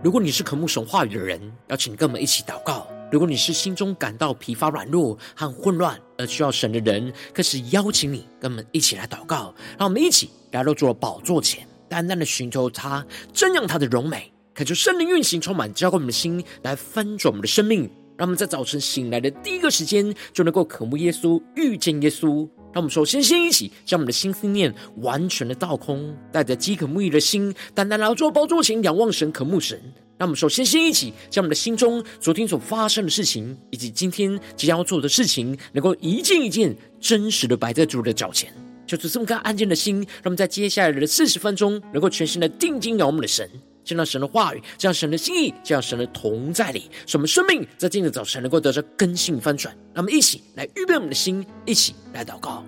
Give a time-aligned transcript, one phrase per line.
[0.00, 1.40] 如果你是渴慕神话语的人，
[1.70, 9.52] 邀请跟我们一起祷告；如果你是心中感到疲乏、软弱和混乱而需要神的人，更是邀请你跟我们一起来祷告。
[9.76, 17.90] 让我们一起来到主的宝座前，淡淡的寻求他，瞻仰他的荣美，恳求圣灵运行，充满浇灌我们的心，来翻转我们的生命。
[18.16, 22.48] 让我们在早晨醒来的第一个时间，就能够渴慕耶稣，遇见耶稣。
[22.72, 29.80] 让我们首先先一起将我们的心思念完全的倒空，带着饥渴慕义的心，单单来到主宝座前仰望神、渴慕神。
[30.18, 38.52] 让我们首先先一起将我们的心中昨天所发生的事情，以及今天即将要做的事情，能够一件一件真实的摆在主的脚前。
[38.84, 43.48] 就是这么个安静的心，让我们在接下来的四十分钟，能够全心的定睛仰望我们的神。
[43.88, 49.74] 见到神的话语，见到神的心意，见到神的同在里，使我们生命在今天早晨能够得着更新翻转。
[49.94, 52.62] 那么一起来预备我们的心，一起来祷告。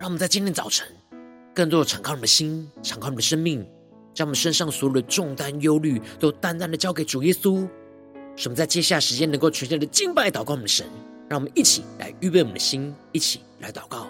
[0.00, 0.88] 让我们在今天早晨，
[1.54, 3.68] 更多的敞开我们的心，敞开我们的生命，
[4.14, 7.68] 将我们身上所有的重担、忧虑，都淡淡的交给主耶稣。
[8.34, 10.86] 使我们在接下来时间能够全心的敬拜、祷告我们的神。
[11.28, 14.06] 让我们一起来预备我们的心，一起来祷告。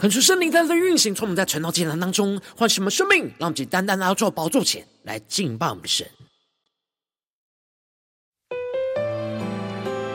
[0.00, 6.08] 恳求圣灵在这运行，从我们在晨祷艰难当中唤醒我们生命，让我们只单单来到主宝座前来敬拜我们的神。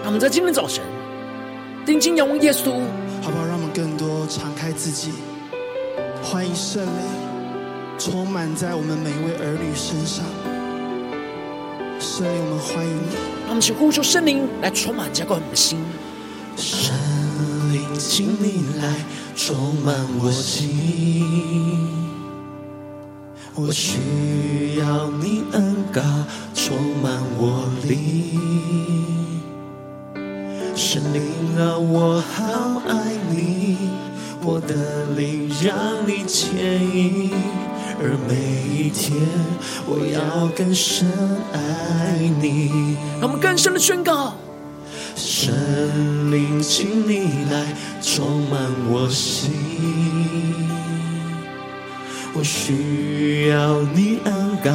[0.01, 0.83] 让我们在今天早晨
[1.85, 2.71] 定睛仰望耶稣，
[3.21, 3.45] 好不好？
[3.45, 5.11] 让我们更多敞开自己，
[6.23, 10.25] 欢迎圣灵充满在我们每一位儿女身上。
[11.99, 13.13] 圣灵，我们欢迎你。
[13.41, 15.77] 让我们请呼求圣灵来充满浇灌我们的心。
[16.57, 16.91] 圣
[17.71, 18.95] 灵，请你来。
[19.47, 21.23] 充满我心，
[23.53, 26.01] 我需要你恩膏
[26.55, 29.43] 充满我灵。
[30.75, 31.21] 圣灵
[31.59, 33.77] 啊，我好爱你，
[34.41, 35.75] 我的灵让
[36.07, 37.29] 你牵引，
[38.01, 38.33] 而每
[38.75, 39.15] 一天
[39.85, 41.07] 我要更深
[41.53, 42.97] 爱你。
[43.21, 44.33] 让我们更深的宣告。
[45.15, 48.59] 神灵，请你来充满
[48.89, 49.51] 我心，
[52.33, 54.71] 我需要你恩膏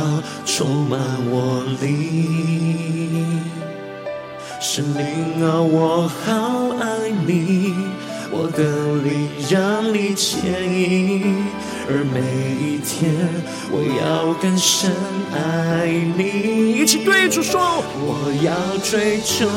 [0.46, 0.98] 充满
[1.30, 3.40] 我灵。
[4.60, 7.74] 神灵啊，我好爱你，
[8.30, 8.62] 我的
[9.02, 10.40] 灵让你牵
[10.72, 11.44] 引。
[11.92, 12.20] 而每
[12.64, 13.10] 一天，
[13.72, 14.92] 我要更深
[15.34, 16.78] 爱你。
[16.78, 19.48] 一起对主说：我要追求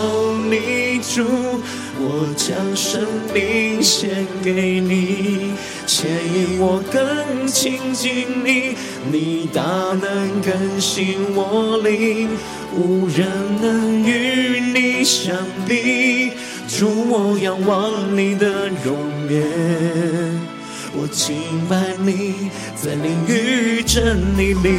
[0.50, 1.62] 你，主，
[2.00, 5.54] 我将生命献给你，
[5.86, 8.76] 牵引我更亲近你。
[9.12, 12.30] 你大能更新我灵，
[12.76, 13.28] 无人
[13.62, 15.38] 能与你相
[15.68, 16.32] 比。
[16.68, 18.98] 主，我仰望你的容
[19.30, 20.63] 颜。
[20.96, 21.36] 我敬
[21.68, 24.70] 拜你，在灵与真理里。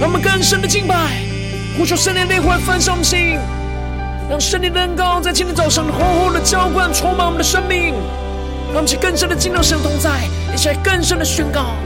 [0.00, 1.22] 让我们更深的敬拜，
[1.76, 3.38] 呼求圣灵的灵魂焚烧我们心，
[4.28, 7.94] 让圣灵的恩膏在今天早上厚厚的浇灌，充满我们的生命。
[8.70, 11.76] 让我们去更深的进入神同在，一起来更深的宣告。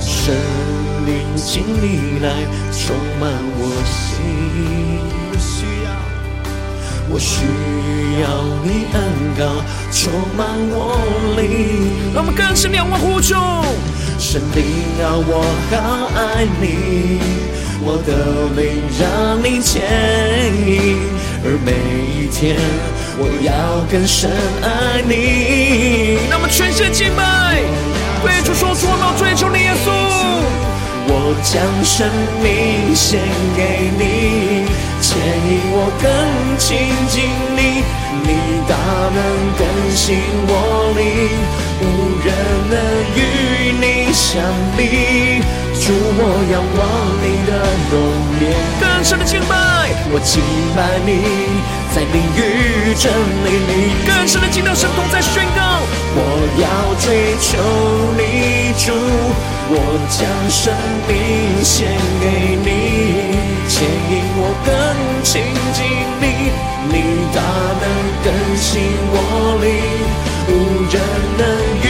[0.00, 0.34] 圣
[1.06, 2.32] 灵，请你来
[2.72, 5.19] 充满我心。
[7.12, 7.44] 我需
[8.22, 8.28] 要
[8.62, 9.02] 你恩
[9.36, 9.42] 膏
[9.90, 10.96] 充满我
[11.36, 13.36] 灵，让我们更深仰望呼求。
[14.18, 14.64] 神灵
[15.02, 17.18] 啊，我好爱你，
[17.82, 19.02] 我的灵让
[19.42, 19.82] 你牵
[20.64, 20.98] 引，
[21.42, 21.72] 而每
[22.14, 22.56] 一天
[23.18, 23.50] 我要
[23.90, 24.30] 更深
[24.62, 26.28] 爱你。
[26.30, 27.58] 让我们全身敬拜，
[28.22, 29.90] 对主说出我们要追求你耶稣。
[31.12, 32.06] 我将生
[32.40, 33.18] 命献
[33.56, 34.68] 给你，
[35.10, 36.06] 牵引我更
[36.56, 36.78] 亲
[37.08, 37.26] 近
[37.56, 37.82] 你，
[38.22, 38.76] 你大
[39.10, 39.18] 能
[39.58, 41.02] 更新我灵，
[41.82, 41.82] 无
[42.22, 42.30] 人
[42.70, 42.78] 能
[43.18, 43.18] 与
[43.74, 44.40] 你相
[44.76, 45.42] 比。
[45.82, 46.22] 主，我
[46.52, 46.80] 仰望
[47.18, 47.50] 你的
[47.90, 47.92] 容
[48.38, 50.40] 颜，更深的敬拜，我敬
[50.76, 51.10] 拜你。
[51.90, 53.10] 在灵与真
[53.44, 53.72] 理里，
[54.06, 55.82] 更深的进到神同在宣告。
[56.14, 56.18] 我
[56.62, 57.58] 要追求
[58.14, 58.94] 你主，
[59.72, 59.74] 我
[60.08, 60.72] 将生
[61.08, 61.10] 命
[61.64, 63.34] 献给你，
[63.66, 64.70] 牵引我更
[65.22, 65.84] 亲近
[66.20, 66.50] 你，
[66.88, 66.94] 你
[67.34, 67.40] 大
[67.80, 67.84] 能
[68.24, 68.80] 更新
[69.12, 69.14] 我
[69.60, 69.68] 灵，
[70.48, 70.50] 无
[70.90, 70.94] 人
[71.38, 71.42] 能
[71.82, 71.86] 与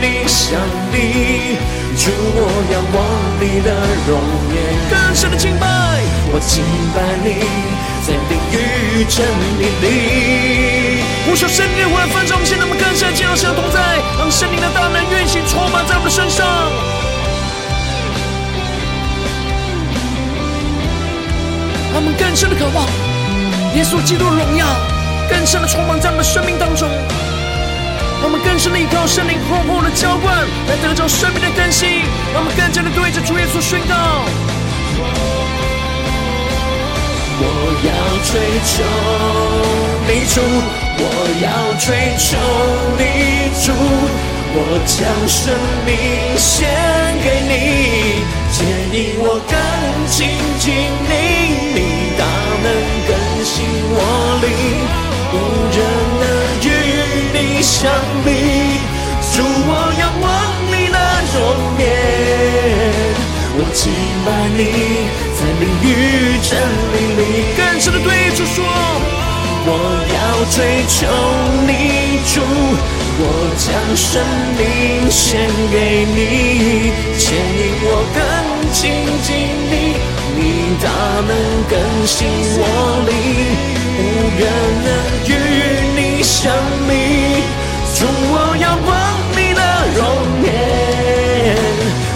[0.00, 0.58] 你相
[0.90, 1.58] 比。
[1.96, 2.38] 主，我
[2.72, 2.96] 仰望
[3.38, 3.68] 你的
[4.08, 4.10] 容
[4.50, 4.56] 颜，
[4.90, 5.66] 更深的敬拜，
[6.32, 6.64] 我敬
[6.94, 7.28] 拜你。
[8.02, 9.22] 在灵与真
[9.60, 16.42] 理里，呼求圣灵的活分中，现在我们更深的进入神同在，让圣灵的大能运行充满在我们的身上，
[21.92, 22.86] 他们更深的渴望
[23.74, 24.66] 耶稣基督的荣耀，
[25.28, 26.88] 更深的充满在我们生命当中，
[28.22, 30.34] 他们更深的依靠圣灵厚厚的浇灌，
[30.68, 32.00] 来得着生命的更新，
[32.32, 33.94] 让我们更加的对着主耶稣宣告。
[37.44, 37.46] 我
[37.84, 37.92] 要
[38.28, 38.32] 追
[38.68, 38.84] 求
[40.06, 40.40] 你主，
[40.98, 41.04] 我
[41.42, 41.46] 要
[41.80, 42.36] 追求
[42.96, 43.02] 你
[43.64, 43.72] 主，
[44.54, 45.40] 我将生
[45.84, 45.90] 命
[46.38, 46.68] 献
[47.24, 47.52] 给你，
[48.52, 49.56] 牵引我更
[50.06, 50.28] 亲
[50.60, 50.68] 近
[51.08, 51.12] 你，
[51.72, 51.78] 你
[52.18, 52.22] 大
[52.62, 52.66] 能
[53.08, 53.10] 更
[53.42, 53.96] 新我
[54.42, 54.46] 灵，
[55.32, 55.34] 无
[55.72, 55.76] 人
[56.20, 56.22] 能
[56.60, 56.68] 与
[57.32, 57.90] 你相
[58.22, 58.28] 比，
[59.32, 60.24] 主，我仰望
[60.68, 60.98] 你的
[61.32, 61.36] 容
[61.80, 61.80] 颜，
[63.56, 63.80] 我敬
[64.26, 64.60] 拜你。
[65.34, 65.86] 在灵与
[66.44, 66.52] 真
[66.92, 67.20] 理里，
[67.56, 68.06] 更深的对
[68.36, 68.62] 主说：
[69.64, 69.68] 我
[70.12, 70.14] 要
[70.52, 70.56] 追
[70.86, 70.98] 求
[71.66, 71.70] 你
[72.32, 72.34] 主，
[73.18, 73.20] 我
[73.56, 73.66] 将
[73.96, 74.10] 生
[74.58, 74.60] 命
[75.10, 75.20] 献
[75.72, 75.74] 给
[76.04, 78.20] 你，牵引我更
[78.70, 78.80] 亲
[79.22, 79.34] 近
[79.70, 79.74] 你，
[80.36, 80.40] 你
[80.82, 80.86] 大
[81.26, 81.30] 能
[81.68, 81.72] 更
[82.06, 82.16] 新
[82.58, 82.60] 我
[83.08, 83.10] 灵，
[83.98, 84.00] 无
[84.38, 84.42] 人
[84.84, 84.88] 能
[85.28, 85.30] 与
[85.96, 86.40] 你相
[86.88, 86.90] 比，
[87.94, 88.90] 主，我仰望
[89.36, 89.60] 你的
[89.96, 90.00] 容
[90.44, 90.46] 颜。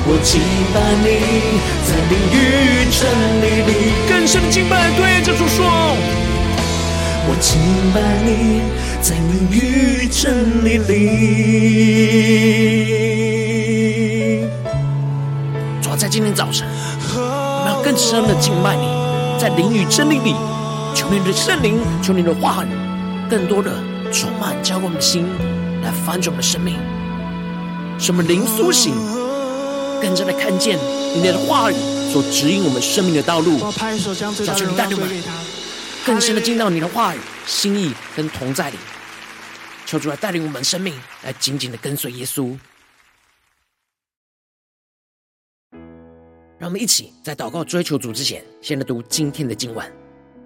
[0.09, 0.31] 我敬
[0.73, 1.07] 拜你，
[1.85, 2.35] 在灵与
[2.91, 2.99] 真
[3.43, 3.71] 理里，
[4.09, 5.59] 更深的敬拜，对着主说。
[7.29, 7.59] 我敬
[7.93, 8.31] 拜你，
[9.03, 10.97] 在灵与真理里。
[15.97, 16.69] 在今天早晨，
[17.15, 18.87] 我们要更深的敬拜你，
[19.41, 20.35] 在灵与真理里，
[20.95, 22.69] 求你的圣灵，求你的话语，
[23.31, 23.73] 更多的
[24.13, 25.27] 充满浇灌我们的心，
[25.83, 26.77] 来翻转我们的生命，
[27.99, 28.95] 使我们灵苏醒。
[30.03, 30.79] 更加的看见
[31.15, 31.75] 你的话语
[32.13, 35.23] 所指引我们生命的道路，求主你带领我们
[36.05, 38.77] 更深的进到你的话语、心意跟同在里，
[39.87, 42.55] 求主来带领我们生命来紧紧的跟随耶稣。
[46.59, 49.85] 让我们一起在祷告追求主之前，先来读今天的经文。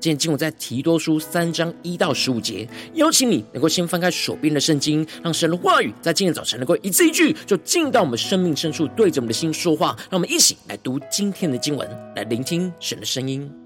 [0.01, 9.95] 今天经文在提多书三章一到十五节，邀请你能够先翻开手边的圣经，让神的话语在今天早晨能够一字一句就进到我们生命深处，对着我们的心说话。
[10.11, 13.60] 让我们一起来读今天的经文，来聆听神的声音。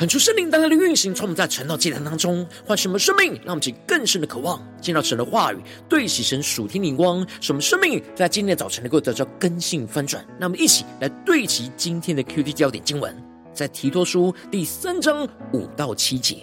[0.00, 5.58] 恳求圣灵当下的运行，从我们在晨祷祭坛当中唤醒我们生命，让我们起更深的渴望见到神的话语，
[5.90, 10.26] 对齐神属天灵光，使我们生命在今天的早晨能够得到更新翻转。
[10.38, 13.14] 那么，一起来对齐今天的 QT 焦点经文，
[13.52, 16.38] 在提托书第三章五到七节，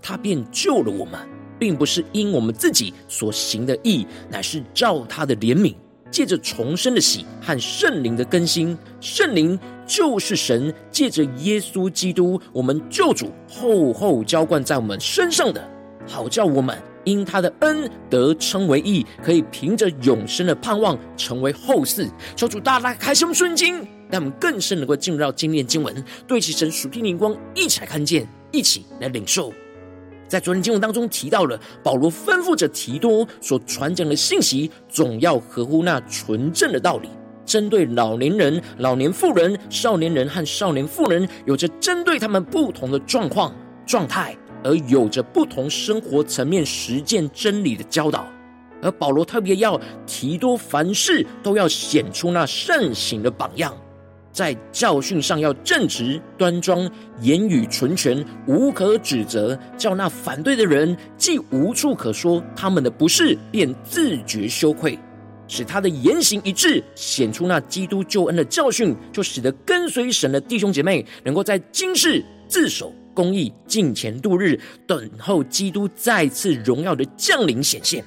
[0.00, 1.18] 他便救了我们，
[1.58, 5.74] 并不是因我们自己所行的义，乃是照他的怜悯。
[6.12, 9.56] 借着重生的喜和圣灵的更新，圣灵
[9.90, 15.68] 就是神借着耶稣基督，我们救主厚厚浇灌在我们身上的，
[16.06, 22.08] 好叫我们因他的恩得称为义，可以凭着永生的盼望成为后嗣。
[22.36, 23.74] 求主大大开什么瞬间，
[24.08, 25.92] 让我们更深能够进入到经验经文，
[26.24, 29.52] 对齐神属天灵光，一起来看见，一起来领受。
[30.28, 37.08] 在昨天经文当中提到了保罗吩咐着提多所传讲的信息，总要合乎那纯正的道理。
[37.50, 43.52] 针对老年人、老年妇人、少年人和少年妇人，有着针对他们不同的状况、
[43.84, 48.24] 状态，而有着不同生活层面实践真理的教导。
[48.80, 53.76] 而保罗特别要提多凡事都要显出那善行的榜样。
[54.30, 56.88] 在教训上要正直端庄，
[57.20, 64.96] 言语纯全，无可指责，叫那反对的人既无处可说他们的不是，便自觉羞愧，
[65.50, 78.04] 使他的言行一致，显出那基督救恩的教训，就使得跟随神的弟兄姐妹能够在今世自守公义，敬虔度日，等候基督再次荣耀的降临显现。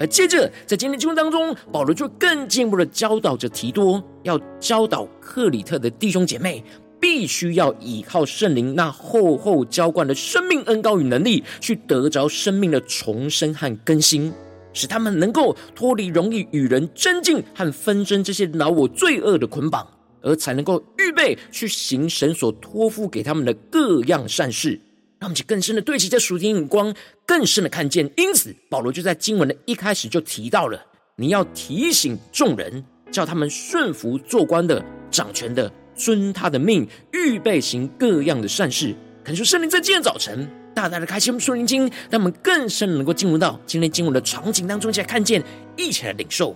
[0.00, 6.64] 而接着，在今天经文当中，保罗就更进一步的教导着提多，要教导克里特的弟兄姐妹，
[7.00, 14.32] 必须要依靠圣灵那厚厚浇灌的生命恩膏与能力，去得着生命的重生和更新，
[14.74, 19.88] 使他们能够脱离容易与人争竞和纷争这些恼我罪恶的捆绑，
[20.20, 24.78] 而才能够预备去行神所托付给他们的各样善事。
[25.20, 28.10] 让我们去更深的对齐这属天眼光，更深的看见。
[28.16, 30.84] 因此，保罗就在经文的一开始就提到了：
[31.16, 38.94] 你要提醒众人，叫他们顺服做官的、掌权的，遵他的命，预备行各样的善事。
[39.22, 45.42] 恳求圣灵在今天早晨大大的开启我们属灵经，让我们更深能够进入到今天经文的场景当中，一起来看见，
[45.76, 46.54] 一起来领受。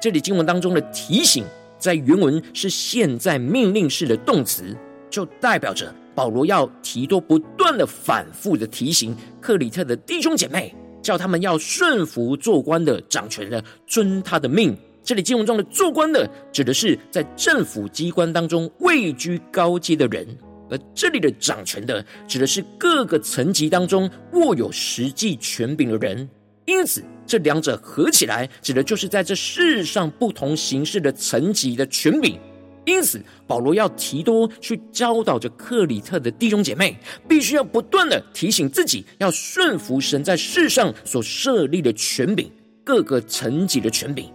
[0.00, 1.44] 这里经文当中的提醒，
[1.78, 4.76] 在原文是现在命令式的动词，
[5.10, 5.92] 就代表着。
[6.14, 14.76] 保罗要提多不断的反复的提醒克里特的弟兄姐妹，叫他们要顺服做官的、掌权的，遵他的命。
[15.04, 20.26] 这里经文中的做官的，指的是在政府机关当中位居高阶的人；
[20.70, 26.28] 而这里的掌权的，指的是各个层级当中握有实际权柄的人。
[26.66, 32.38] 因此，这两者合起来，指的就是在这世上不同形式的层级的权柄。
[32.84, 36.98] 因此，保罗要提多去教导着克里特的弟兄姐妹，
[37.28, 42.50] 必须要不断的提醒自己，要顺服神在世上所设立的权柄，
[42.84, 44.30] 各个层级的权柄。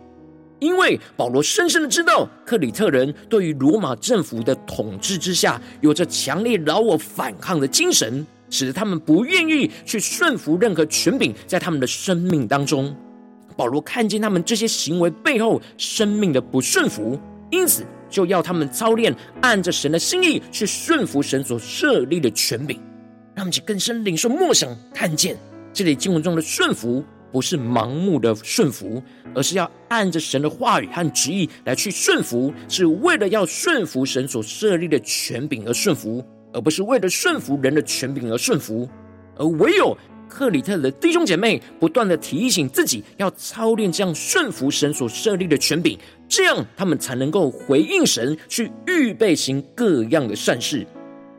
[0.63, 12.96] 因为保罗深深的知道，克里特人对于罗马政府的统治之下，有着强烈老我反抗的精神，使得他们不愿意去顺服任何权柄，在他们的生命当中，
[13.58, 17.20] 保罗看见他们这些行为背后生命的不顺服，
[17.51, 17.84] 因此。
[18.10, 22.77] 就要他们操练，按着神的心意去顺服神所设立的权柄，
[23.34, 25.36] 让我们去更深领受默想，看见
[25.74, 29.03] 这里经文中的顺服，不是盲目的顺服，
[29.35, 36.23] 而是要按着神的话语和旨意来去顺服，是为了要顺服神所设立的权柄而顺服，
[36.53, 38.87] 而不是为了顺服人的权柄而顺服，
[39.35, 39.97] 而唯有。
[40.29, 45.95] 克里特的弟兄姐妹不断的提醒自己要操练这样顺服神所设立的权柄，
[46.27, 50.87] 这样他们才能够回应神，去预备行各样的善事。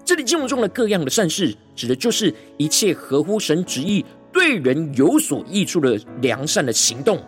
[0.04, 7.18] 这里经文中的各样的善事，指的就是一切合乎神旨意、对人有所益处的良善的行动。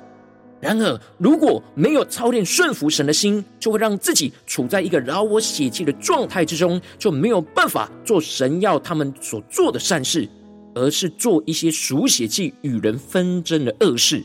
[0.61, 10.29] 然而，如果没有操练顺服神的心，就会让自己处在一个饶我血气的状态之中，就没有办法做神要他们所做的善事。
[10.79, 14.23] 而是做一些属血气与人纷争的恶事，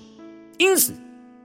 [0.57, 0.91] 因此，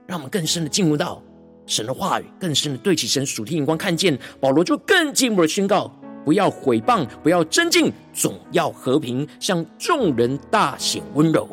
[0.05, 1.23] 让我们更深的进入到
[1.65, 5.89] 神的话语，更深的对齐神属天眼光，看见保罗就更进一步的宣告：
[6.27, 11.47] 不要毁谤，不要争竞，总要和平，向众人大显温柔。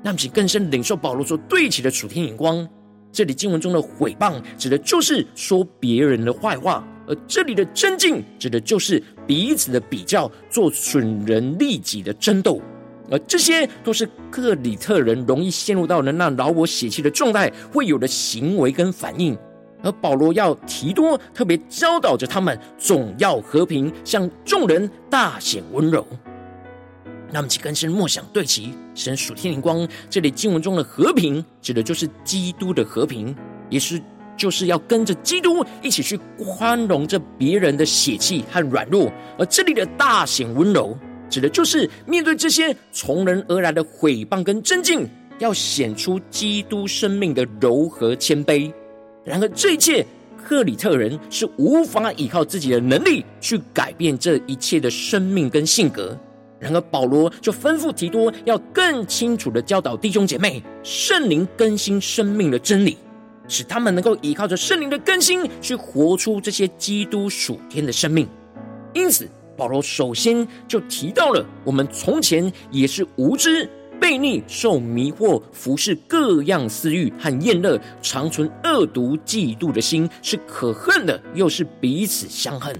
[0.00, 2.64] 让我们更深领受保罗所对齐的属天眼光。
[3.10, 12.62] 这里经文中的毁谤，指的就是说别人的坏话；而这里的争竞，指的就是彼此的比较，做损人利己的争斗。
[13.10, 19.36] 而这些都是克里特人容易陷入到的那老我血气的状态会有的行为跟反应，
[19.82, 26.06] 而保罗要提多特别教导着他们，总要和平，向众人大显温柔。
[27.30, 33.34] 那么，请更深默想对齐神属天灵光，这里经文中的和平，指的就是基督的和平，
[33.70, 34.00] 也是
[34.36, 39.10] 就是要跟着基督一起去宽容着别人的血气和软弱。
[39.38, 40.94] 而这里的大显温柔，
[41.30, 45.08] 指的就是面对这些从人而来的毁谤跟争竞，
[45.38, 48.70] 要显出基督生命的柔和谦卑。
[49.24, 50.04] 然而，这一切
[50.36, 56.18] 克里特人是无法依靠自己的能力去改变这一切的生命跟性格。
[56.58, 62.96] 然而，保罗就吩咐提多要更清楚的教导弟兄姐妹，圣灵更新生命的真理，
[63.48, 68.28] 使他们能够依靠着圣灵的更新，去活出这些基督属天的生命。
[68.92, 73.68] 因此，保罗首先就提到了我们从前也是无知、
[74.02, 82.74] 悖逆、受迷惑、服侍各样私欲和厌乐，常存恶毒、嫉妒的心，是可恨的，又是彼此相恨。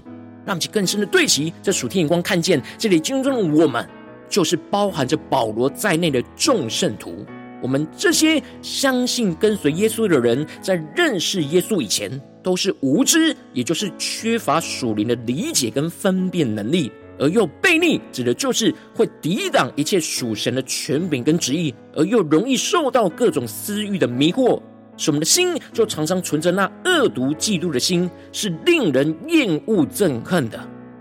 [0.45, 3.87] 让其更深的对齐，这属天眼光看见，这里经中的我们，
[4.27, 7.25] 就是包含着保罗在内的众圣徒。
[7.61, 16.91] 我们这些相信跟随耶稣的人，在认识耶稣以前，都是无知，也就是缺乏属灵的理解跟分辨能力，
[17.23, 24.61] 而又悖逆，指的就是会抵挡一切属神的权柄跟旨意，而又容易受到各种私欲的迷惑。
[24.97, 30.59] 使我们的心就常常存着那恶毒嫉妒的心，是令人厌恶憎恨的，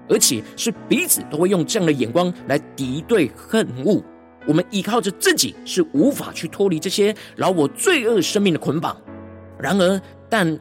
[0.09, 4.01] 而且是彼此都会用这样的眼光来敌对恨恶。
[4.47, 8.97] 我们依靠着自己是无法去脱离这些老我罪恶生命的捆绑。
[9.59, 10.59] 然而，但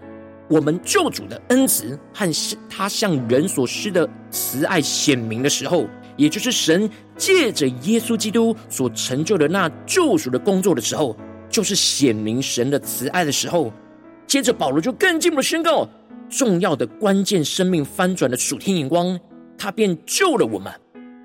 [0.51, 2.29] 我们救主的恩慈和
[2.69, 5.87] 他向人所施的慈爱显明的时候，
[6.17, 11.17] 也就是神借着耶稣基督所成就的那救赎的工作的时候。
[11.49, 13.73] 就是显明神的慈爱的时候，
[14.25, 15.85] 接着保罗就更进一步的宣告，
[16.29, 19.19] 重要的关键生命翻转的属天眼光，
[19.57, 20.71] 他便救了我们，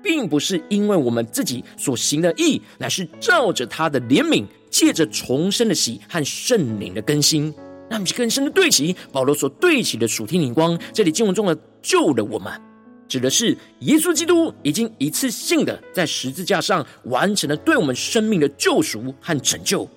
[0.03, 7.53] 并不是因为我们自己所行的义，乃是照着他的怜悯，借着重生的喜和圣灵的更新，
[7.89, 10.77] 让我们更深的对齐保罗所对齐的属天眼光。
[10.93, 12.51] 这里经文中的救了我们，
[13.07, 19.87] 指的是耶稣基督已经一次性的在十字架上完成了对我们生命的救赎和拯救。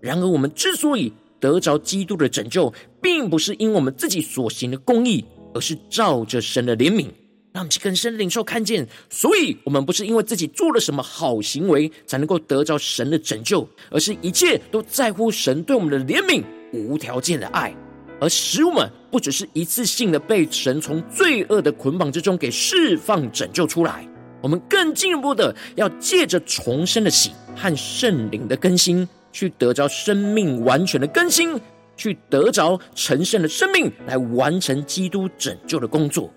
[0.00, 7.06] 然而，我们之所以得着基督的拯救，并不是因我们自己所行的公义，而是照着神的怜悯，
[7.52, 8.86] 让我们更深领受看见。
[9.08, 16.42] 所以，我们不是因为自己做了什么好行为，才能够得着神的拯救，而是一切都在乎神对我们的怜悯、
[16.74, 17.74] 无条件的爱，
[18.20, 24.06] 而使我们不只是一次性的被神从罪恶的捆绑之中给释放、拯救出来，
[24.42, 29.08] 我们更进一步的要借着重生的喜和圣灵的更新。
[29.34, 31.60] 去得着生命完全的更新，
[31.96, 36.32] 去得着成圣的生命，来完成基督拯救的工作。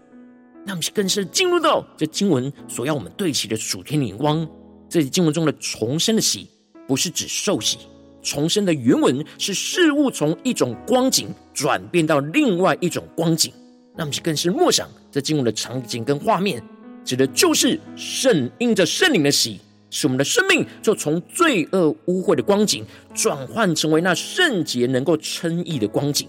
[0.66, 4.50] 那么，更是进入到这经文所要我们对齐的属天的眼光。
[4.90, 6.50] 这经文中的重生的喜，
[6.88, 7.78] 不是指受洗，
[8.22, 13.52] 重生的原文是事物从一种光景转变到另外一种光景。
[13.96, 16.62] 那么，更是默想这经文的场景跟画面，
[17.04, 19.60] 指的就是圣因着圣灵的洗。
[19.90, 26.28] 使我们的生命就从罪恶污秽的光景转换成为那圣洁能够称义的光景，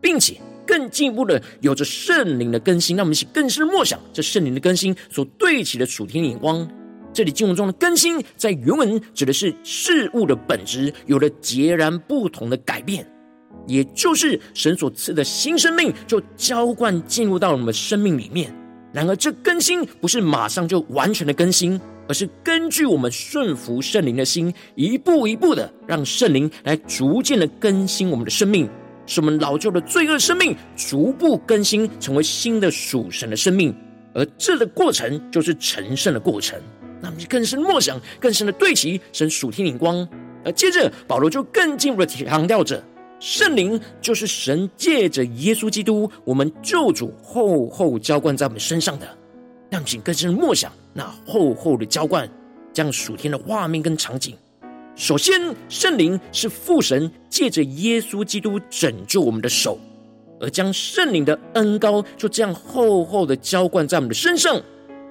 [0.00, 6.66] 并且更进一步的有着圣灵的更新，让我们一起更深的默想这圣灵的更新所对齐的属天眼光。
[7.16, 13.10] 这里经文中的更新，在原文指的是事物的本质有了截然不同的改变，
[13.66, 18.54] 也就是神所赐的新生命就浇灌进入到我们生命里面。
[18.92, 21.80] 然而，这更新不是马上就完全的更新。
[22.06, 28.68] 而是根据我们顺服圣灵的心，一步一步的让圣灵来逐渐的更新我们的生命，
[29.06, 33.74] 使我们老旧的罪恶生命逐步更新，成为新的属神的生命。
[34.14, 36.60] 而这个过程就是成圣的过程。
[37.06, 40.06] 那么，更深默想，更深的对齐神属天灵光。
[40.44, 42.82] 而接着，保罗就更进一步的强调着，
[43.20, 49.06] 圣灵就是神借着耶稣基督，我们救主厚厚浇灌在我们身上的。
[49.70, 52.28] 让请更深默想那厚厚的浇灌，
[52.72, 54.36] 这样属天的画面跟场景。
[54.96, 59.78] 首先，圣灵是父神借着耶稣基督拯救我们的手，
[60.40, 64.60] 而将圣灵的恩膏就这样厚厚的浇灌在我们的身上。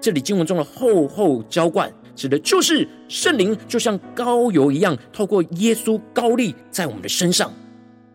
[0.01, 7.51] 这里经文中的厚厚浇灌，指的就是圣灵就像膏油一样，透过耶稣膏立在我们的身上。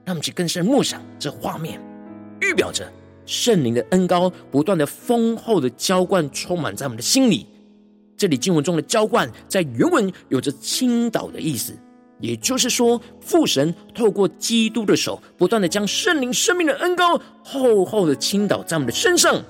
[0.05, 1.81] 让我们去更深默想这画面，
[2.41, 2.91] 预表着。
[3.27, 7.47] 圣灵的恩膏不断的丰厚的浇灌，充满在我们的心里。
[8.17, 11.73] 这里经文中的浇灌，在原文有着倾倒的意思，
[12.19, 19.41] 也就是说，父神透过基督的手，不断的将圣灵生命的恩膏厚厚的倾倒在我们的身上，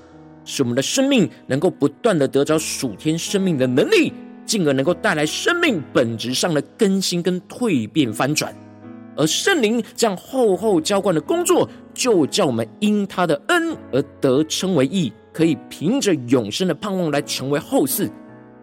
[0.45, 4.11] 使我们的生命能够不断的得着属天生命的能力，
[4.45, 8.53] 进而能够带来生命本质上的更新跟蜕变翻转。
[9.15, 18.09] 而圣灵这样厚厚浇灌的工作，就叫我们因他的恩而得称为义，可以凭着永生的盼望来成为后嗣。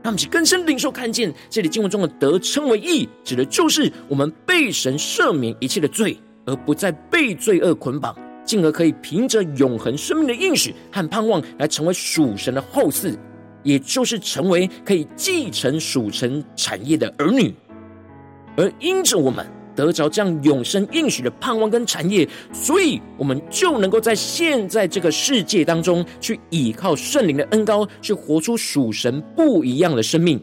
[0.00, 8.16] 让我们去更深领受看见，这里经文中的得称为义，指的就是我们被神赦免一切的罪，而不再被罪恶捆绑，
[8.48, 13.14] 进而可以凭着永恒生命的应许和盼望来成为属神的后嗣，
[13.62, 17.54] 也就是成为可以继承属神产业的儿女。
[18.56, 19.46] 而因着我们。
[19.78, 30.42] 得着这样永生应许的盼望跟产业，所以我们就能够在现在这个世界当中，去依靠圣灵的恩膏，去活出属神不一样的生命。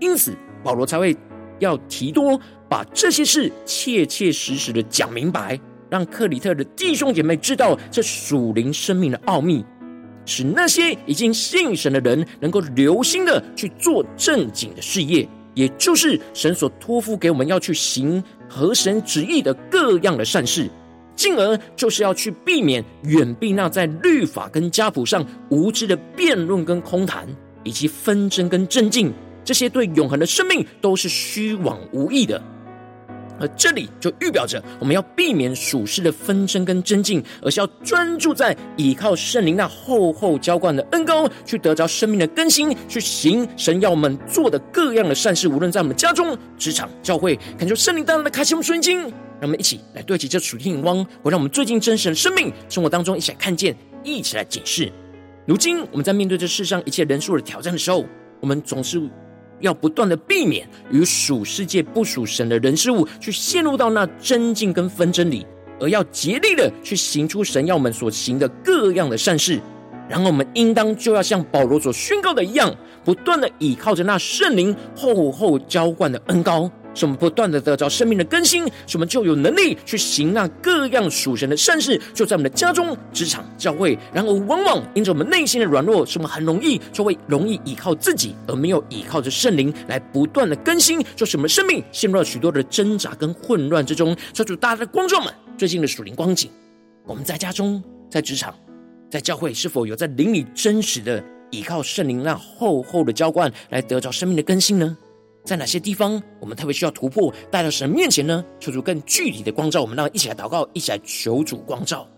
[0.00, 1.16] 因此，保罗才会
[1.60, 2.38] 要提多
[2.68, 5.58] 把这些事切切实实的讲明白，
[5.94, 9.64] 让克里特的弟兄姐妹知道这属灵生命的奥秘，
[10.26, 15.28] 使那些已经信神的人能够留心的去做正经的事业。
[15.54, 20.68] 也就是神所托付给我们要去行合神旨意的各样的善事，
[21.14, 27.28] 进而就是要去避免远避那在律法跟家谱上无知的辩论跟空谈，
[27.62, 29.12] 以及纷争跟争竞，
[29.44, 32.42] 这些对永恒的生命都是虚妄无益的。
[33.40, 45.48] 而这里就预表着，我们要避免属世的纷争跟争竞，而是要专注在依靠圣灵那厚厚浇灌的恩膏，去得着生命的更新，去行神要我们做的各样的善事。
[45.48, 54.92] 无论在我们家中、职场、教会，感受圣灵带来的开启我们属灵经，让我们一起来对齐这属天眼光，回让我们最近真实的生命生活当中一起来看见，一起来检视。
[55.46, 58.04] 如今我们在面对这世上一切人数的挑战的时候，
[58.40, 59.02] 我们总是。
[59.60, 65.46] 要不断的避免与属世界不属神的人事物去陷入到那真境跟纷争里，
[65.80, 69.60] 而要竭力的去行出神要我们所行的各样的善事。
[70.08, 76.70] 然后我们应当就要像保罗所宣告的一样，不断的倚靠着那圣灵厚厚浇灌的恩高。
[76.94, 83.98] 使我们不断的得着生命的更新，使我们就有能力去行那各样属神的善事，就在我们的家中、职场、教会。
[84.12, 94.16] 然而，往往因着我们内心的软弱，使我们很容易就会容易依靠自己，而没有依靠着圣灵来不断的更新，就使我们生命陷入了许多的挣扎跟混乱之中。
[94.32, 96.50] 求主大家的观众们，最近的属灵光景，
[97.04, 98.54] 我们在家中、在职场、
[99.10, 104.96] 在教会，是否有在灵里真实的依靠圣灵那厚厚的浇灌，来得着生命的更新呢？
[105.44, 108.42] 在哪些地方，我们特别需要突破，带到神面前呢？
[108.58, 112.08] 求主更具体的光照我们，让一起来祷告，一起来求主光照。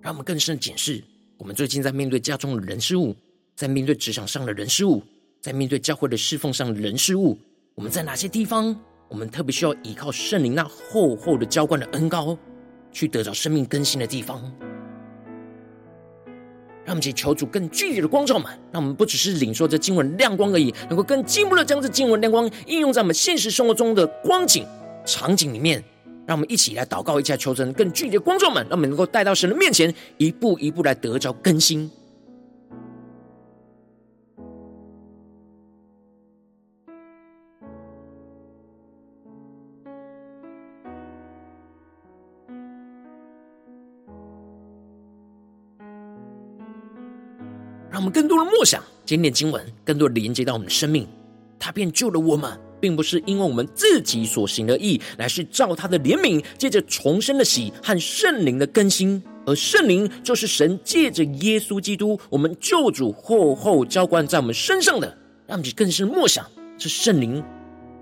[0.00, 1.04] 让我们更深的检视，
[1.36, 3.14] 我们最近在面对家中的人事物，
[3.56, 5.02] 在面对职场上的人事物，
[5.42, 7.36] 在面对教会的侍奉上的人事物。
[7.76, 8.74] 我们在哪些地方，
[9.06, 12.34] 我们特别需要依靠圣灵那厚厚的浇灌的恩膏，
[12.90, 14.40] 去得着生命更新的地方？
[16.86, 24.66] 让我们去求主更具体的光照们，让我们不只是领受这经文亮光而已，能够更进一步的将这经文亮光应用在我们现实生活中的光景
[25.04, 25.84] 场景里面。
[26.26, 31.90] 让我们一起来祷告，一下求神更具体的光照们，让我们能够带到神的面前，一步一步来得着更新。
[48.06, 51.04] 们更多的默想今天经文，更多的连接到我们的生命。
[51.58, 59.20] 他便救了我们，并不是因为我们自己所行的义，乃是照他的怜悯，借着重生的喜和圣灵的更新。
[59.44, 65.08] 而圣灵就是神借着耶稣基督，我们救主厚厚浇灌在我们身上的。
[65.48, 66.46] 让我们更深默想，
[66.78, 67.42] 这圣灵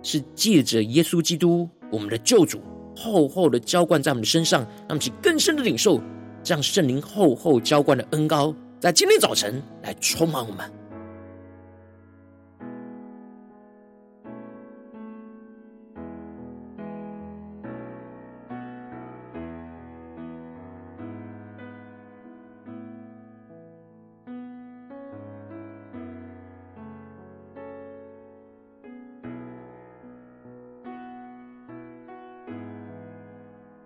[0.03, 2.61] 是借着耶稣基督，我们的救主
[2.95, 4.63] 厚厚的浇灌在我们身上。
[4.89, 6.01] 让我们更深的领受，
[6.43, 8.55] 这样圣灵厚厚浇灌的恩膏。
[8.85, 10.71] 在今天早晨来充满我们，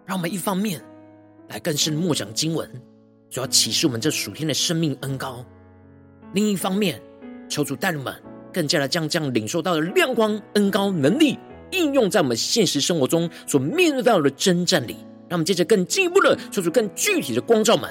[0.04, 0.82] 让我们一方面
[1.46, 2.68] 来更深默想经文。
[3.30, 5.44] 主要启示我们这属天的生命恩高。
[6.34, 7.00] 另一方面，
[7.48, 8.14] 求主带领们
[8.52, 11.38] 更加的将这样领受到的亮光恩高能力
[11.70, 14.96] 应用在我们现实生活中所面对到的征战里。
[15.28, 17.90] 让我们接着更进一步的求主更具体的光照们，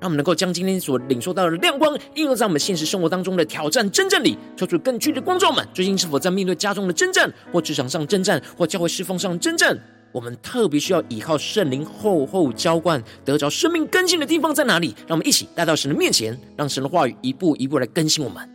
[0.00, 5.68] 让我们能够将今天所领受到的亮光应用在我们现实生活当中的挑战征战里，求主更具体的光照们。
[5.74, 9.78] 最近是否在面对家中的征战，或职场上征战，或教会侍奉上征战？
[10.12, 14.94] 我们特别需要依靠圣灵厚厚浇灌，得着生命更新的地方在哪里？
[15.06, 18.48] 让我们一起带到神的面前，让神的话语一步一步来更新我们。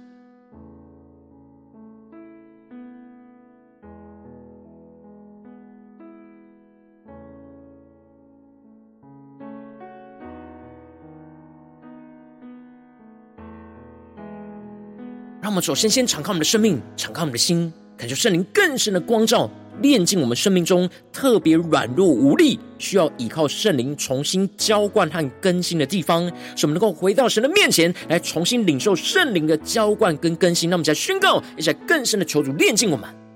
[15.42, 19.50] 让我们首先先敞开我们的生命，敞开我们的心，感受圣灵更深的光照。
[19.82, 30.70] 炼进我们生命中特别软弱无力，需要依靠圣灵重新浇灌和更新的地方，使我们能够回到神的面前来重新领受圣灵的浇灌跟更新。
[30.70, 33.27] 那么，在宣告，也在更深的求主炼进我们。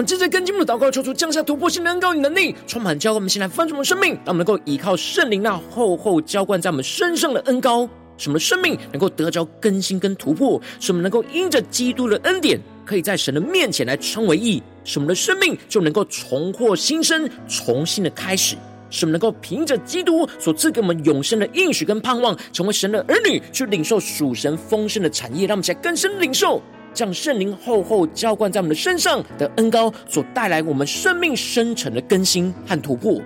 [0.00, 7.86] 们正在跟进我们的祷告，求主降下突破性的恩膏与能力，充满浇灌我们现在丰盛的生命，让我们能够依靠圣灵那厚厚浇灌在我们身上的恩膏，
[8.16, 18.56] 使我们的生命能够得着更新跟突破，使我们能够因着基督的恩典，可以在神的面前来称为义，使我们的生命就能够重获新生，重新的开始，
[18.88, 26.62] 使我们能够凭着基督所赐给我们永生的应许跟盼望，成为神的儿女，去领受属神丰盛的产业，让我们起来更深领受。
[26.92, 33.20] 将圣灵厚厚浇灌在我们的身上的恩膏所带来我们生命深层的更新和突破，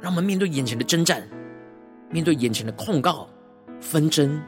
[0.00, 1.22] 让我们面对眼前的征战，
[2.10, 3.28] 面对眼前的控告、
[3.80, 4.40] 纷争，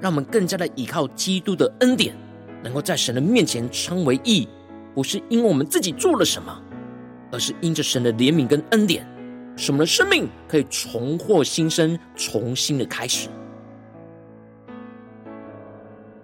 [0.00, 2.14] 让我们更加的依靠基督的恩典，
[2.62, 4.48] 能够在神的面前称为义，
[4.94, 6.62] 不是因为我们自己做了什么，
[7.30, 9.06] 而是因着神的怜悯跟恩典。
[9.56, 13.28] 使我们的生命可以重获新生，重新的开始，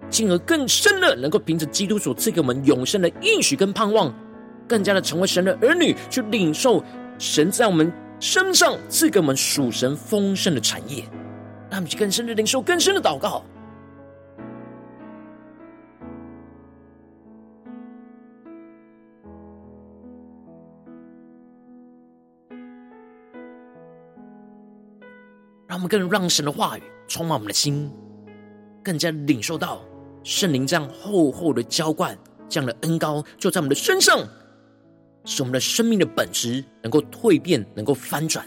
[0.09, 4.13] 进而更深的能够凭着基督所赐给我们永生的应许跟盼望，
[4.67, 6.83] 更加的成为神的儿女，去领受
[7.17, 11.03] 神在我们身上赐给我们属神丰盛的产业，
[11.69, 13.43] 让我们去更深的领受更深的祷告。
[25.79, 27.89] 我们更让神的话语充满我们的心，
[28.83, 29.81] 更加领受到
[30.25, 32.17] 圣灵这样厚厚的浇灌，
[32.49, 34.19] 这样的恩膏就在我们的身上，
[35.23, 38.45] 使我们的生命的本质能够蜕变，能够翻转。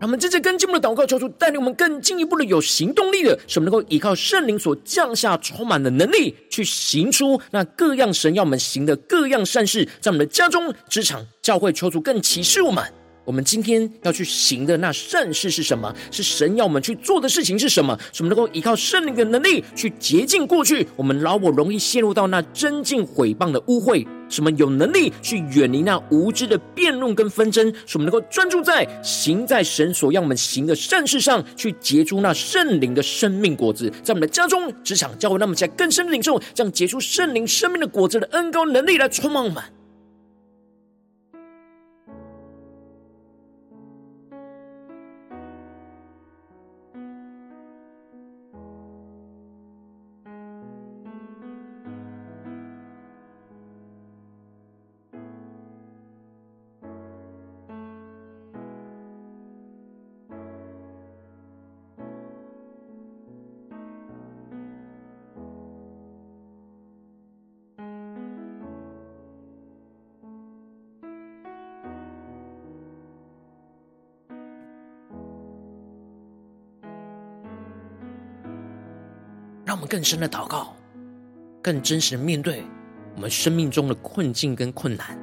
[0.00, 12.84] 让我们接着跟进我们的祷告，求主带领我们更进一步的有行动力的，使我们能够依靠圣灵所降下充满的能力，去行出那各样神要我们行的各样善事，在我们的家中、职场、教会，求主更启示我们。
[13.28, 15.94] 我们今天要去行的那善事是什么？
[16.10, 17.94] 是神要我们去做的事情是什么？
[18.10, 24.06] 使我们能够依靠圣灵的能力去洁净过去我们老我容易陷入到那争竞毁谤的污秽。
[24.30, 39.62] 什么有能力去远离那无知的辩论跟纷争，使我们能够专注在行在神所让我们行的善事上，去结出那圣灵的生命果子，在我们的家中、职场、教会，让我们在更深的领受，这样结出圣灵生命的果子的恩膏能力来充满我们。
[79.78, 80.74] 我们更深的祷告，
[81.62, 82.64] 更真实的面对
[83.14, 85.16] 我们生命中的困境跟困难。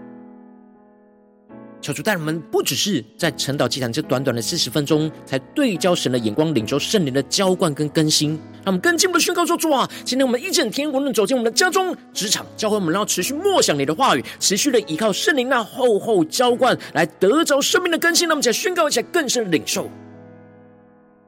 [1.82, 8.30] 求主带我们，不只是在晨祷祭坛这短短的四十分钟，才对焦神的眼光，领受圣灵的浇灌跟更新。
[8.64, 18.26] 让我们更进一步的宣告说：主啊，今天我们一整天，无论走进我们的家中、职场、教会，我们要持续默想你的话语，持续的依靠圣灵那厚厚浇灌，来得着生命的更新。
[18.26, 19.90] 让我们一起来宣告，一下更深的领受。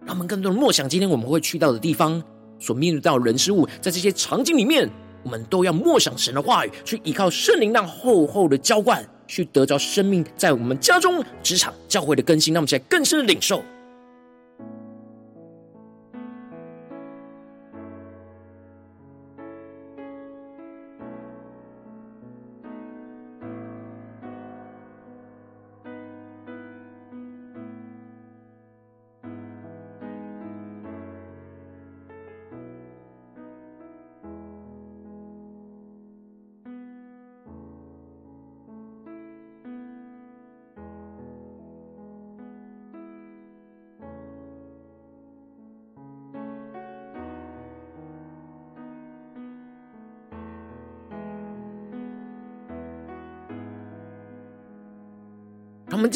[0.05, 2.23] 让我们更多的默想，今天我们会去到的地方，
[2.59, 4.89] 所面对到人事物，在这些场景里面，
[5.23, 12.53] 我们都要默想神的话语，去依靠圣灵那厚厚的浇灌，去得着生命在我们家中、职场、教会的更新。
[12.53, 13.61] 让我们现在更深的领受。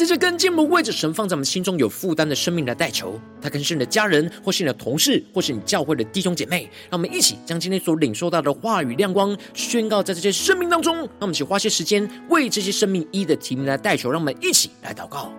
[0.02, 6.68] 这些跟进，不为着神放在我们心中有负担的生命来代求，他可能是你的家人，或是你的同事，或是你教会的弟兄姐妹。
[6.90, 10.96] 让我们一起将今天所领受到的话语亮光宣告在这些生命当中。
[10.96, 14.10] 让我们一起花些时间为这些生命一的提名来代求。
[14.10, 15.32] 让我们一起来祷告。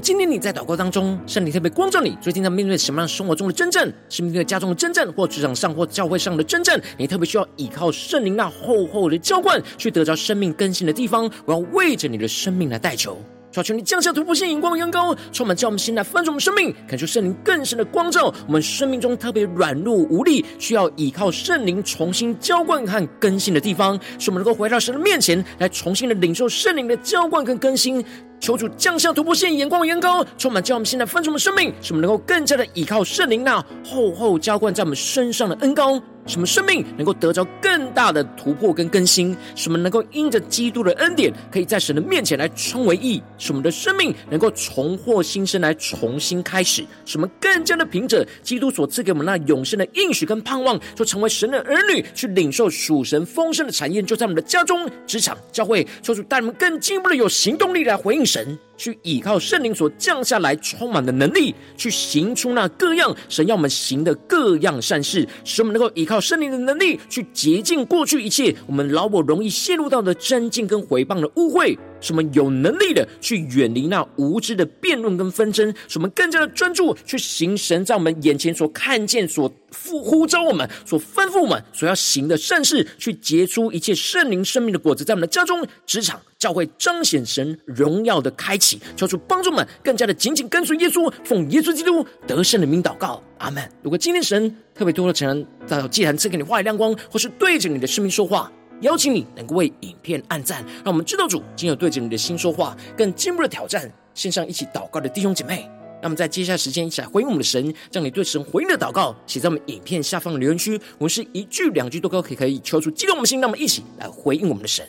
[0.00, 13.18] 今天你在祷告当中，圣灵特别光照你，最近在面对什么样生活中的真正，是面对家中的真正，或职场上或教会上的真正，你特别需要依靠圣灵那厚厚的浇灌，去得着生命更新的地方，我要为着你的生命来代求。
[13.64, 18.32] 求你降下突破性眼光的恩膏，充满在我们心来翻转我们生命，感受圣灵更深的光照。
[18.46, 28.04] 我们生命中特别软弱无力，需要依靠圣灵重新浇灌和更新的地方，使我们能够回到神的面前来，重新的领受圣灵的浇灌跟更新。
[28.40, 36.00] 求主降下突破线眼光远高，充满将我们现在分出我们生命，使我们能够更加的依靠圣灵那厚厚浇灌在我们身上的恩膏。
[36.28, 58.58] 什么生命能够得着更大的突破跟更新，什么能够因着基督的恩典，可以在神的面前来称为义，使我们的生命能够重获新生，来重新开始，使我们更加的凭着基督所赐给我们那永生的应许跟盼望，就成为神的儿女，去领受属神丰盛的产业，就在我们的家中、职场、教会，求主带我们更进一步的有行动力来回应神。
[58.78, 71.76] 去依靠圣灵所降下来充满的能力，去行出那各样神要我们行的各样善事，使我们能够依靠圣灵的能力，去洁净过去一切我们老我容易陷入到的真境跟回谤的污秽。
[72.00, 79.52] 使我们有能力的去远离那无知的辩论跟纷争，使我们更加的专注去行神在我们眼前所看见、所
[79.86, 93.62] 呼呼召我们、所吩咐我们所要行的善事，去结出一切圣灵生命的果子，在我们的家中、职场、教会彰显神荣耀的开启，求主帮助们更加的紧紧跟随耶稣，奉耶稣基督得胜的名祷告，阿门。
[93.82, 98.50] 如果今天神特别多的成人在祭坛赐给你话语亮光，或是对着你的生命说话。
[98.80, 103.90] 邀请你能够为影片按赞，让我们知道主今有对着你的心说话，更进一步的挑战。
[104.14, 105.68] 线上一起祷告的弟兄姐妹，
[106.02, 110.80] 那么在接下来时间一起来回应我们的神，将你对神回应的祷告写在我们影片下方的留言区。
[110.98, 114.84] 我们是一句两句都可以可以求出激动我们的心，那么一起来回应我们的神。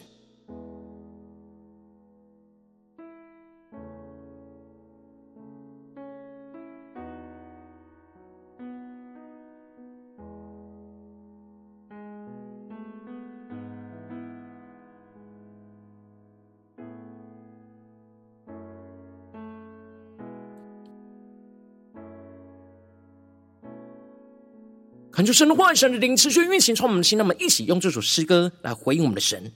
[25.20, 29.52] 恳求神的话语、神的灵持续运行，从我们的心，那么一起用这首诗歌来回应我们的神，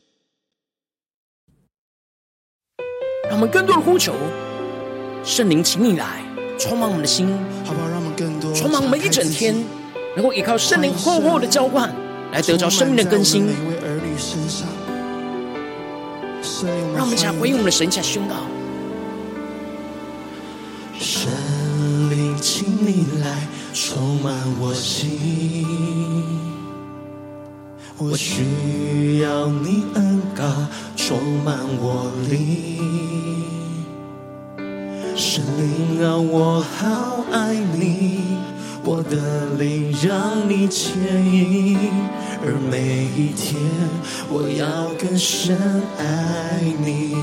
[3.29, 4.13] 让我们更多的呼求
[5.23, 6.21] 圣灵，请你来
[6.59, 7.29] 充满我们的心，
[7.63, 7.87] 好不好？
[7.87, 9.55] 让我们更多充满我们一整天，
[10.17, 11.89] 能够依靠圣灵厚厚的浇灌，
[12.33, 13.47] 来得着生命的更新。
[16.93, 18.35] 让我们一起来回应我们的神，一起来宣告。
[20.99, 21.31] 神，
[23.93, 25.67] 充满我心，
[27.99, 30.43] 我需要你恩膏
[30.95, 33.43] 充满我灵。
[35.15, 38.21] 神灵啊，我好爱你，
[38.83, 41.77] 我的灵让你牵引，
[42.43, 43.61] 而每一天
[44.27, 45.55] 我要更深
[45.99, 47.15] 爱你。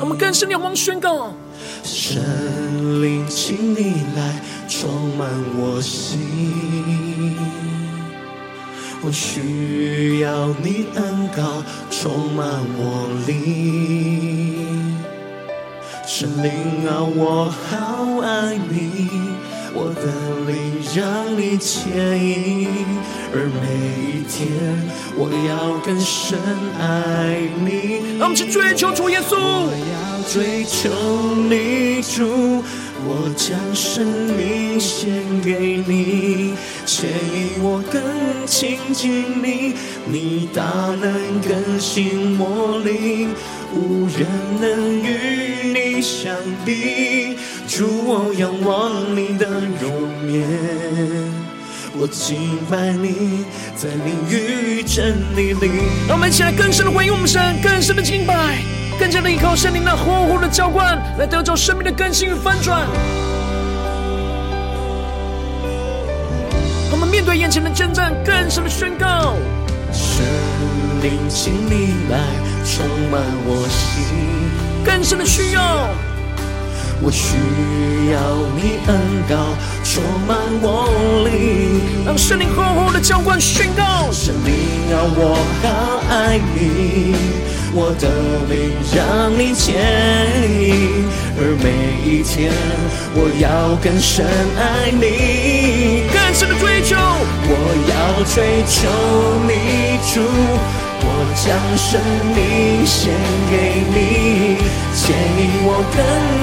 [0.00, 1.32] 我们更深的仰望宣告。
[1.84, 2.20] 神
[3.02, 4.42] 灵，请你来
[4.80, 6.20] 充满我心，
[9.02, 14.96] 我需要你恩膏充满我灵。
[16.06, 16.52] 圣灵
[16.86, 19.10] 啊，我好爱你，
[19.74, 20.04] 我的
[20.46, 22.68] 灵让你牵引，
[23.34, 23.66] 而每
[24.12, 24.46] 一天
[25.16, 26.38] 我要更深
[26.78, 28.16] 爱你。
[28.16, 29.36] 让我们去追求主耶稣。
[30.30, 30.88] 追求
[31.48, 32.62] 你主，
[33.06, 38.02] 我将生命献给你，牵引我更
[38.46, 39.74] 亲近你，
[40.06, 40.62] 你大
[41.00, 43.30] 能更新我灵，
[43.72, 44.26] 无人
[44.60, 46.34] 能与你相
[46.64, 47.36] 比。
[47.68, 49.46] 主，我仰望你的
[49.80, 50.48] 容颜，
[51.96, 53.44] 我敬拜你，
[53.76, 55.70] 在灵与真理里。
[56.08, 58.58] 让我们一起来更深的回应我们神，更深的敬拜。
[58.98, 62.84] 更加的依靠圣灵那活活的浇灌，来得着生命的更新与翻转。
[66.90, 69.36] 我们面对眼前的征战，更深的宣告：
[69.92, 70.24] 圣
[71.00, 72.18] 灵，请你来
[72.64, 74.04] 充满我心。
[74.84, 75.88] 更深的需要，
[77.00, 77.36] 我需
[78.10, 78.18] 要
[78.56, 79.36] 你恩膏
[79.84, 80.88] 充满我
[81.24, 81.80] 灵。
[82.04, 85.68] 让圣灵厚厚的浇灌，宣告：圣灵啊，我好
[86.10, 87.14] 爱你。
[87.74, 88.08] 我的
[88.48, 89.76] 灵让你牵
[90.58, 91.04] 引，
[91.36, 91.68] 而每
[92.02, 92.50] 一天
[93.14, 94.24] 我要更深
[94.56, 96.96] 爱你，更深的追求。
[96.96, 97.52] 我
[97.92, 98.88] 要追求
[99.46, 99.52] 你
[100.08, 100.24] 主，
[101.04, 101.06] 我
[101.36, 101.46] 将
[101.76, 102.00] 生
[102.34, 103.12] 命献
[103.50, 104.56] 给你，
[104.96, 106.00] 牵引我更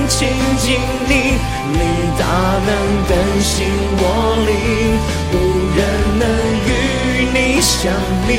[0.07, 0.78] 亲近
[1.09, 1.41] 你，
[1.73, 1.80] 你
[2.19, 2.23] 大
[2.65, 2.69] 能
[3.09, 3.65] 更新
[3.97, 4.03] 我
[4.45, 4.53] 灵，
[5.34, 5.36] 无
[5.76, 5.80] 人
[6.19, 6.23] 能
[6.67, 6.69] 与
[7.34, 7.91] 你相
[8.28, 8.30] 比。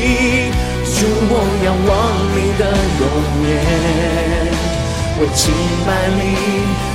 [0.96, 1.92] 主，我仰望
[2.32, 2.64] 你的
[2.96, 3.04] 容
[3.44, 3.52] 颜，
[5.18, 5.52] 我敬
[5.84, 6.20] 拜你，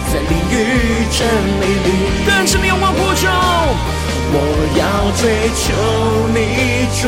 [0.10, 0.54] 在灵与
[1.14, 1.22] 真
[1.62, 1.88] 理里。
[2.26, 3.30] 更深的仰望呼求，
[4.34, 4.36] 我
[4.74, 4.82] 要
[5.22, 5.22] 追
[5.54, 5.62] 求
[6.34, 7.04] 你，主，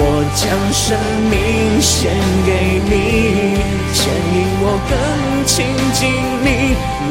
[0.34, 0.96] 将生
[1.28, 3.60] 命献给你，
[3.92, 6.08] 牵引我更亲近
[6.40, 6.48] 你，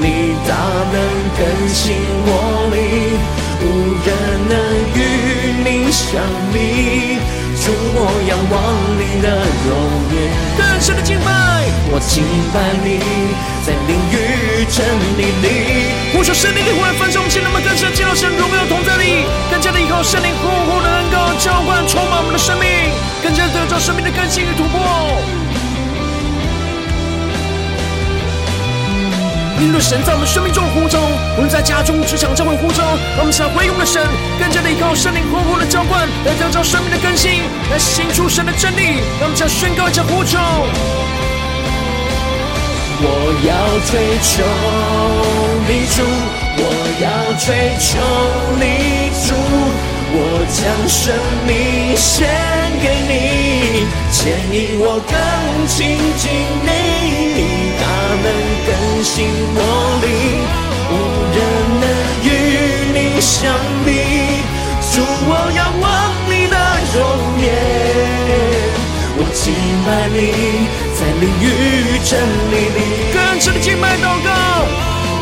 [0.02, 0.58] 你大
[0.92, 0.98] 能
[1.38, 2.30] 更新我
[2.74, 2.82] 灵，
[3.62, 3.64] 无
[4.08, 4.10] 人
[4.50, 4.58] 能
[4.96, 4.98] 与
[5.64, 6.18] 你相
[6.52, 6.56] 比。
[7.58, 8.56] 主，我仰望
[8.98, 9.28] 你的
[9.66, 9.76] 容
[10.14, 13.02] 颜，更深的敬拜，我敬拜你，
[13.66, 14.86] 在灵与真
[15.18, 15.46] 理里。
[16.14, 22.68] 呼求圣灵的呼来分盛，我们现在们更深进入神荣耀同在里，更加的依靠圣灵呼呼的恩膏浇灌，充满我们的生命，
[23.24, 24.78] 更加得着生命的更新与突破。
[29.60, 31.00] 因为神在我们生命中的呼召，
[31.36, 32.84] 无论在家中、职场、教会呼召，
[33.18, 34.06] 让我们想回应的神，
[34.40, 37.42] 更加的依靠圣灵活泼的浇灌，来得着生命的更新，
[37.72, 39.02] 来行出神的真理。
[39.18, 40.38] 让我们想宣告，一下呼召。
[43.00, 43.52] 我要
[43.90, 44.46] 追求
[45.66, 46.06] 你主，
[46.58, 46.62] 我
[47.02, 47.98] 要追求
[48.62, 49.34] 你主，
[50.10, 50.16] 我
[50.54, 51.14] 将生
[51.46, 52.28] 命献
[52.82, 53.14] 给你，
[54.12, 54.18] 牵
[54.52, 55.14] 引我更
[55.68, 56.24] 亲近
[56.64, 56.68] 你。
[58.24, 58.28] 能
[58.66, 58.70] 更
[59.04, 59.16] 新
[59.54, 59.60] 我
[60.02, 60.08] 灵，
[60.90, 60.94] 无
[61.36, 61.38] 人
[61.82, 61.86] 能
[62.26, 62.28] 与
[62.94, 63.54] 你相
[63.86, 63.88] 比。
[64.92, 64.96] 主，
[65.30, 65.86] 我仰望
[66.28, 66.56] 你的
[66.94, 66.98] 容
[67.40, 67.46] 颜，
[69.18, 69.54] 我敬
[69.86, 70.18] 拜你，
[70.98, 71.46] 在灵与
[72.04, 72.12] 真
[72.52, 72.78] 理里。
[73.14, 74.30] 更深的敬拜祷告，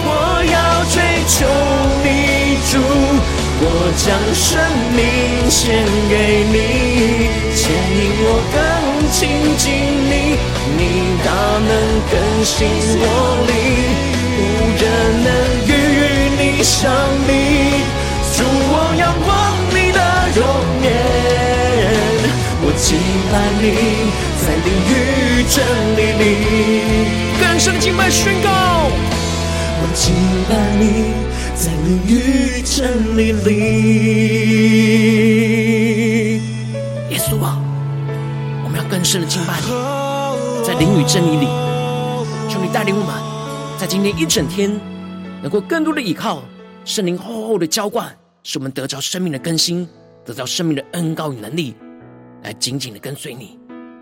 [0.07, 0.09] 我
[0.45, 0.55] 要
[0.93, 0.95] 追
[1.27, 1.35] 求
[2.01, 2.07] 你，
[2.71, 2.73] 主，
[3.57, 3.63] 我
[3.95, 4.59] 将生
[4.95, 4.99] 命
[5.49, 5.63] 献
[6.09, 6.13] 给
[6.51, 6.55] 你，
[7.55, 8.57] 牵引我更
[9.11, 9.17] 亲
[9.57, 9.65] 近
[10.11, 10.13] 你。
[10.77, 10.79] 你
[11.23, 11.27] 大
[11.63, 11.71] 能
[12.11, 12.67] 更新
[12.99, 13.03] 我
[13.47, 13.53] 灵，
[14.35, 14.39] 无
[14.75, 14.83] 人
[15.23, 15.27] 能
[15.67, 15.71] 与
[16.37, 16.91] 你相
[17.25, 17.29] 比。
[18.35, 19.31] 主，我仰望
[19.71, 19.99] 你的
[20.35, 20.43] 容
[20.83, 20.85] 颜，
[22.61, 22.85] 我敬
[23.31, 23.63] 拜你，
[24.43, 24.91] 在灵与
[25.49, 25.55] 真
[25.95, 26.23] 理里。
[27.39, 28.49] 更深的敬拜宣告，
[29.79, 30.13] 我敬
[30.49, 30.83] 拜你，
[31.65, 33.57] 在淋雨真理里
[37.09, 37.59] 耶稣啊
[38.63, 39.67] 我们要更深的敬拜你。
[40.63, 41.47] 在淋雨真理里
[42.47, 44.79] 求你带领我们在今天一整天
[45.41, 46.43] 能够更多的依靠
[46.83, 49.89] 圣灵厚厚的浇灌使我们得着生命的更新
[50.23, 51.73] 得着生命的恩高与能力
[52.43, 53.57] 来紧紧的跟随你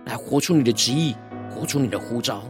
[0.06, 1.16] 来活出你的旨意
[1.50, 2.44] 活出你的呼召。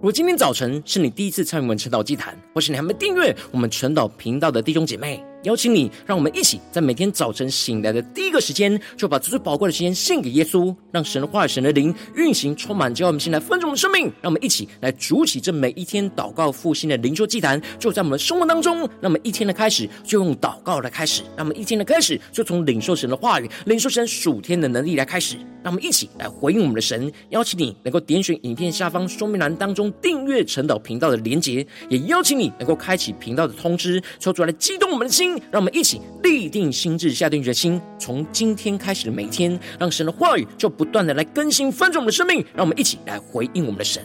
[0.00, 14.04] 如果今天早晨是你第一次参与我们晨祷祭坛，或是你还没订阅我们晨祷频道的弟兄姐妹，邀请你，让我们一起在每天早晨醒来的第一个时间，就把最最宝贵的时间献给耶稣，让神的话语、神的灵运行充满，叫我们先来分盛我们生命。
[14.20, 18.80] 让我们一起来筑起这每一天祷告复兴的灵修祭坛，就在我们的生活当中。
[19.00, 25.36] 让我们一天的开始就用祷告来开始，让我们一天的开始就从领受神的话语、领受神属天的能力来开始。
[25.62, 44.02] 让我们一起来回应我们的神，邀请你能够点选影片下方说明栏当中订阅晨祷频道的连结，也邀请你能够开启频道的通知，抽出来激动我们的心，让我们一起立定心智，下定决心，从今天开始的每一天，让神的话语就不断的来更新翻转我们的生命，让我们一起来回应我们的神。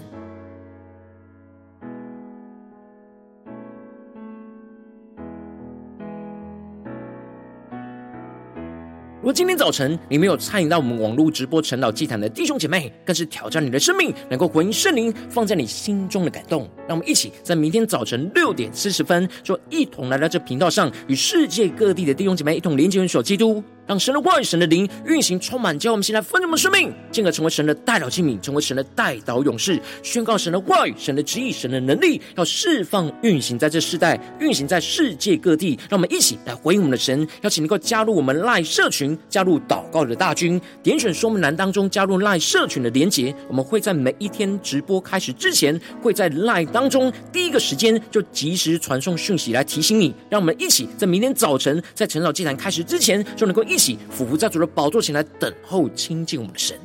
[9.26, 16.69] 如果今天早晨你没有参与到我们网络直播晨祷祭坛的弟兄姐妹，更是挑战你的生命，能够回应圣灵放在你心中的感动。
[16.88, 23.63] 让我们一起在明天早晨六点四十分，就一同来到这频道上，与世界各地的弟兄姐妹一同连接、元首基督。
[23.88, 35.77] 让神的话语、神的灵运行充满，叫我们现在分盛我们生命，进而成为神的代祷器皿，成为神的代祷勇士，宣告神的话语、神的旨意、神的能力，要释放运行在这世代，运行在世界各地。
[35.88, 43.33] 让我们一起来回应我们的神，邀请能够加入我们 LINE 社群，加入祷告的大军，点选说明栏当中加入 LINE 社群的连结。
[43.47, 50.11] 我们会在每一天直播开始之前，会在 LINE 当中第一个时间就及时传送讯息来提醒你。
[50.27, 53.74] 让我们一起在明天早晨在晨祷祭坛开始之前，就能够一。
[53.76, 56.80] 一起俯伏在主的宝座前来等候亲近我们的神。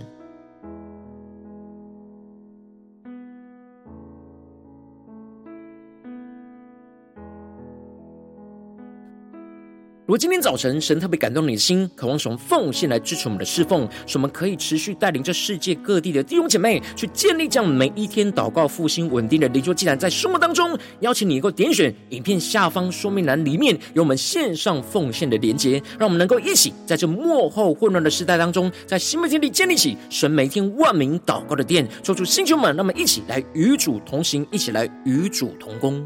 [10.11, 36.05] 如果今天早晨神特别感动你的心，渴望从奉献来支持我们的侍奉，使我们可以持续带领这世界各地的弟兄姐妹去建立这样每一天祷告复兴稳定的灵修祭坛，在生活当中，邀请你能够点选影片下方说明栏里面有我们线上奉献的连结，让我们能够一起在这幕后混乱的时代当中，在新媒体里建立起神每天万名祷告的殿，做出星球们，让我们一起来与主同行，一起来与主同工。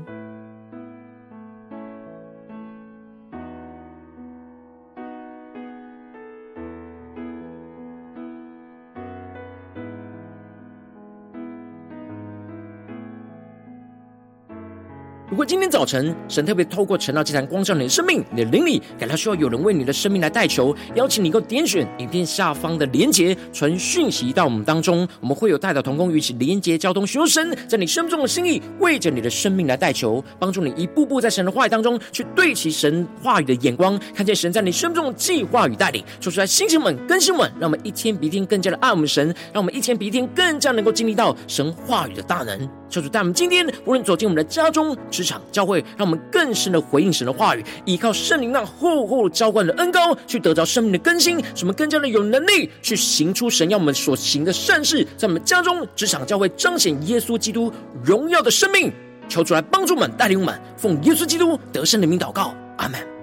[15.47, 36.03] 今天早晨神特别透过晨祷祭坛光照你的生命，你的灵里感到需要有人为你的生命来代求，邀请你能够点选影片下方的连结，传讯息到我们当中，我们会有代表同工与其连结交通，寻求神在你生命中的心意，为着你的生命来代求，帮助你一步步在神的话语当中去对齐神话语的眼光，看见神在你生命中的计划与带领。
[36.21, 42.67] 说出来，星星们、更新们，让我们一天比一天更加的爱我们神，让我们一天比一天更加能够经历到神话语的大能。
[42.89, 57.73] 求主带我们今天无论走进我们的家中、职场场、教会，让我们更深的回应神的话语，依靠圣灵那厚厚浇灌的恩膏，去得着生命的更新，使我们更加的有能力去行出神要我们所行的善事，在我们家中、职场、教会彰显耶稣基督
[58.03, 58.93] 荣耀的生命。
[59.29, 63.14] 求主来帮助我们，带领我们，奉耶稣基督得胜的名祷告，阿门。